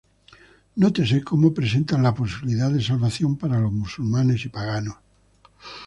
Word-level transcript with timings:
Nótese 0.81 1.23
cómo 1.29 1.53
presentan 1.53 2.01
la 2.01 2.15
posibilidad 2.15 2.71
de 2.71 2.81
salvación 2.81 3.37
para 3.37 3.59
los 3.59 3.71
musulmanes 3.71 4.43
y 4.45 4.49
paganos. 4.49 4.95